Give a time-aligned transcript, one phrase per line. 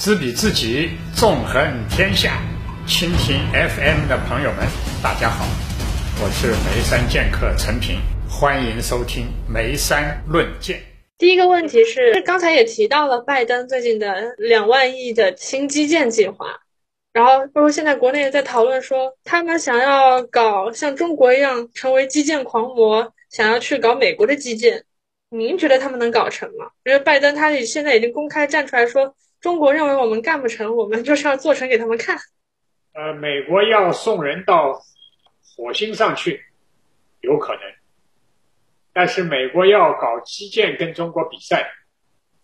[0.00, 2.40] 知彼知己，纵横天下。
[2.86, 4.64] 蜻蜓 FM 的朋友们，
[5.02, 5.44] 大家好，
[6.22, 7.98] 我是眉山剑客陈平，
[8.30, 10.80] 欢迎收听眉山论剑。
[11.18, 16.60] 第一个问题是，刚才也提到了拜登最近的两万亿的新基建计划，
[17.12, 24.84] 然后包括现在国内也在讨论说，他们想要搞像中国一样成为基建狂魔，想要去搞美国的基建。
[25.28, 26.70] 您觉得他们能搞成吗？
[26.84, 32.18] 因为拜登他现在已经公开站出来说，中国认为我们干不成，我们就是要做成给他们看。
[32.92, 34.80] 呃，美国要送人到
[35.56, 36.44] 火星上去，
[37.20, 37.62] 有可能，
[38.92, 41.70] 但是美国要搞基建跟中国比赛，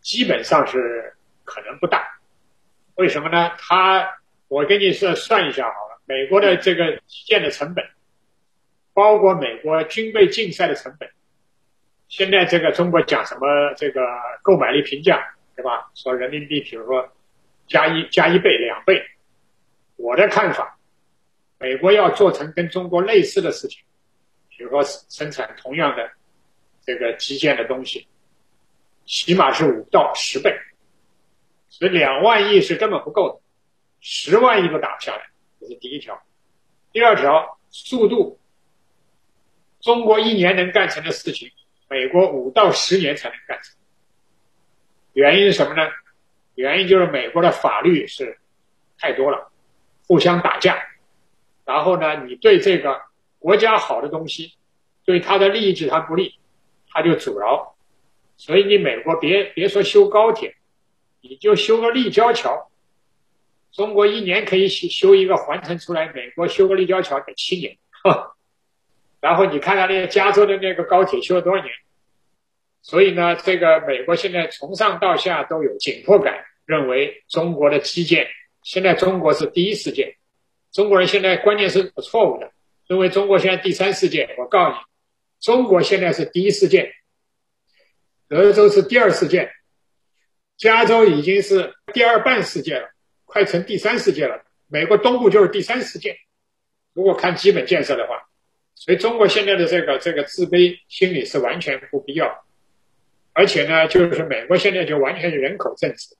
[0.00, 1.14] 基本上是
[1.44, 2.06] 可能不大。
[2.96, 3.52] 为什么呢？
[3.56, 7.82] 他，我给你算算一下好了，美国的这个基建的成本，
[8.92, 11.08] 包括美国军备竞赛的成本，
[12.08, 14.02] 现在这个中国讲什么这个
[14.42, 15.88] 购买力评价，对吧？
[15.94, 17.08] 说人民币，比如说
[17.68, 19.00] 加一加一倍、两倍。
[19.94, 20.76] 我的看法，
[21.60, 23.80] 美国要做成跟中国类似的事情，
[24.48, 26.10] 比如说生产同样的
[26.84, 28.08] 这个基建的东西，
[29.06, 30.52] 起码是五到十倍，
[31.68, 33.40] 所以两万亿是根本不够的，
[34.00, 36.20] 十万亿都打不下来，这是第一条。
[36.90, 38.36] 第二条，速度，
[39.80, 41.48] 中国一年能干成的事情，
[41.88, 43.76] 美国五到十年才能干成。
[45.12, 45.82] 原因是什么呢？
[46.54, 48.38] 原因就是美国的法律是
[48.98, 49.50] 太多了。
[50.08, 50.76] 互相打架，
[51.64, 53.00] 然后呢，你对这个
[53.38, 54.52] 国家好的东西，
[55.06, 56.38] 对他的利益对他不利，
[56.90, 57.74] 他就阻挠。
[58.36, 60.56] 所以你美国别别说修高铁，
[61.20, 62.70] 你就修个立交桥，
[63.72, 67.78] 中国一年可以修修一个环城出来，美国修个立交桥得七年。
[69.20, 71.72] 然后你看看那个加州的那个高铁修了多少年？
[72.82, 78.26] 所以呢，这个美国现在从上到下都有紧迫感，认为中国的基建。
[78.62, 80.16] 现在中国是第一世界，
[80.72, 82.52] 中国人现在观念是错误的，
[82.88, 84.34] 认为中国现在第三世界。
[84.36, 84.76] 我告诉你，
[85.40, 86.92] 中国现在是第一世界，
[88.28, 89.50] 德州是第二世界，
[90.56, 92.90] 加州已经是第二半世界了，
[93.24, 94.44] 快成第三世界了。
[94.68, 96.16] 美国东部就是第三世界，
[96.94, 98.28] 如果看基本建设的话，
[98.74, 102.44] 所以中国现在的这个这个自卑心理是完全不必要，
[103.32, 106.16] 而且呢，就是美国现在就完全是人口政治，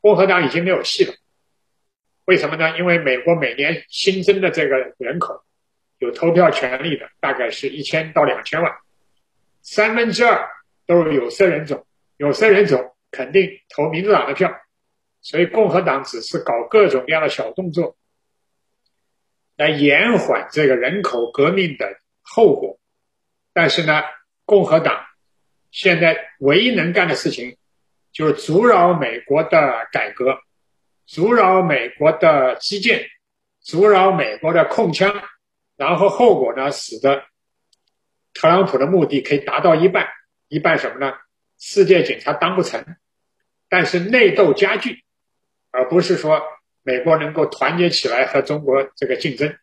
[0.00, 1.14] 共和党已经没有戏了。
[2.24, 2.78] 为什么呢？
[2.78, 5.42] 因为美国每年新增的这个人口，
[5.98, 8.72] 有投票权利的大概是一千到两千万，
[9.60, 10.48] 三分之二
[10.86, 11.84] 都是有色人种，
[12.16, 14.50] 有色人种肯定投民主党的票，
[15.20, 17.96] 所以共和党只是搞各种各样的小动作，
[19.56, 22.78] 来延缓这个人口革命的后果。
[23.52, 24.00] 但是呢，
[24.44, 25.04] 共和党
[25.72, 27.56] 现在唯一能干的事情，
[28.12, 30.38] 就是阻扰美国的改革。
[31.04, 33.08] 阻扰美国的基建，
[33.60, 35.12] 阻扰美国的控枪，
[35.76, 37.24] 然后后果呢，使得
[38.32, 40.06] 特朗普的目的可以达到一半，
[40.48, 41.14] 一半什么呢？
[41.58, 42.96] 世界警察当不成，
[43.68, 45.04] 但是内斗加剧，
[45.70, 46.42] 而不是说
[46.82, 49.56] 美国能够团结起来和中国这个竞争。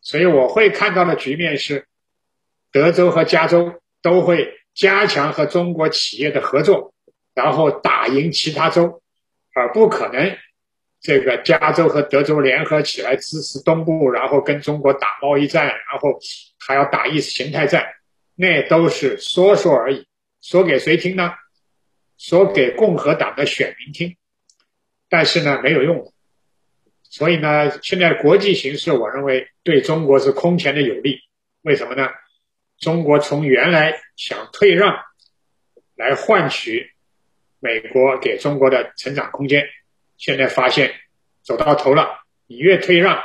[0.00, 1.86] 所以我会看到的局面是，
[2.72, 6.94] 德州和加州都会加强和中国企业的合作，
[7.34, 9.02] 然后打赢其他州，
[9.54, 10.34] 而不可能。
[11.02, 16.18] 这个加州和德州联合起来支持东部，然后跟中国打贸易战，然后
[16.58, 17.86] 还要打意识形态战，
[18.34, 20.06] 那都是说说而已。
[20.40, 21.34] 说给谁听呢？
[22.16, 24.16] 说给共和党的选民听。
[25.10, 26.10] 但是呢，没有用。
[27.02, 31.18] 所以呢，现在国际形势，我认为对中国是空前的有利。
[31.62, 32.08] 为什么呢？
[32.80, 34.98] 中国从原来想退让，
[35.94, 36.94] 来换取
[37.60, 39.68] 美国给中国的成长空间。
[40.16, 40.94] 现在发现
[41.42, 43.22] 走到头了，你越退让，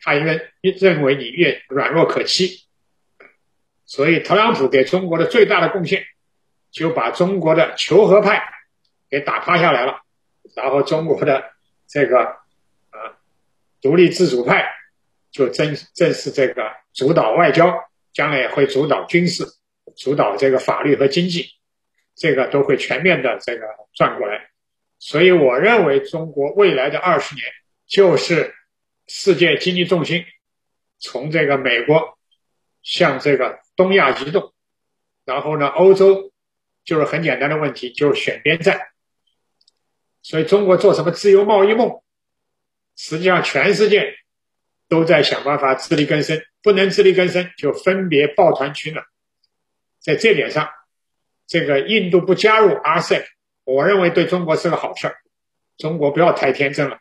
[0.00, 2.66] 他越越认为你越软弱可欺。
[3.86, 6.04] 所以特朗普给中国的最大的贡献，
[6.70, 8.42] 就把中国的求和派
[9.08, 10.02] 给打趴下来了，
[10.56, 11.52] 然后中国的
[11.86, 12.18] 这个
[12.90, 13.16] 呃
[13.80, 14.66] 独立自主派
[15.30, 17.68] 就正正是这个主导外交，
[18.12, 19.44] 将来也会主导军事，
[19.96, 21.46] 主导这个法律和经济，
[22.14, 24.50] 这个都会全面的这个转过来。
[24.98, 27.44] 所以，我认为中国未来的二十年
[27.86, 28.54] 就是
[29.08, 30.24] 世界经济重心
[30.98, 32.18] 从这个美国
[32.82, 34.52] 向这个东亚移动，
[35.24, 36.32] 然后呢，欧洲
[36.84, 38.80] 就是很简单的问题，就是选边站。
[40.22, 42.00] 所以，中国做什么自由贸易梦？
[42.94, 44.14] 实际上，全世界
[44.88, 49.04] 都在想办法自力更生，不能自力更生，就分别抱团取暖。
[50.00, 50.68] 在这点上，
[51.46, 53.24] 这个印度不加入 RCEP。
[53.64, 55.16] 我认为对中国是个好事儿，
[55.76, 56.98] 中国不要太天真了，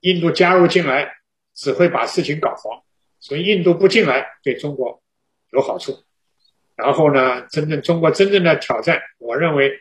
[0.00, 1.12] 印度加入进来
[1.54, 2.82] 只会把事情搞黄，
[3.20, 5.02] 所以印度不进来对中国
[5.52, 6.04] 有好处。
[6.76, 9.80] 然后呢，真正中国真正的挑战，我认为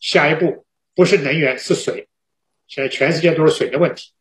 [0.00, 0.64] 下一步
[0.94, 2.08] 不是能源是水，
[2.66, 4.13] 现在全世界都是水的问题。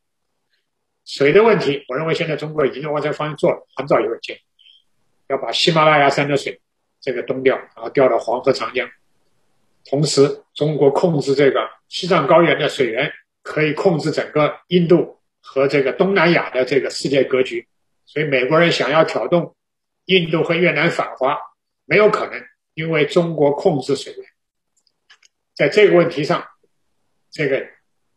[1.06, 4.40] 水的问题，我认为现在中国已经往这个方向做了，很早就建议，
[5.28, 6.62] 要把喜马拉雅山的水
[7.02, 8.90] 这个东调，然后调到黄河、长江。
[9.86, 13.12] 同时，中国控制这个西藏高原的水源，
[13.42, 17.68] 可以控制整个印度和这个东南亚的这个世界格局。
[18.06, 19.56] 所以，美国人想要挑动
[20.06, 21.38] 印度和越南反华，
[21.84, 22.42] 没有可能，
[22.76, 24.26] 因为中国控制水源。
[25.54, 26.46] 在这个问题上，
[27.30, 27.68] 这个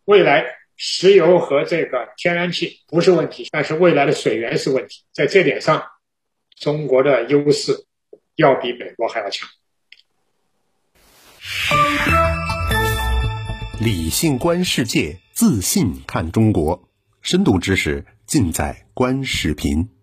[0.05, 5.05] 未来石油和这个天然气不是问题，但是未来的水源是问题。
[5.13, 5.83] 在这点上，
[6.59, 7.87] 中国的优势
[8.35, 9.49] 要比美国还要强。
[13.81, 16.89] 理性观世界，自信看中国。
[17.23, 19.96] 深度知识尽在观视频。